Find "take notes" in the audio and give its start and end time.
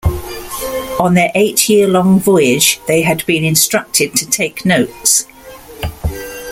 4.27-5.27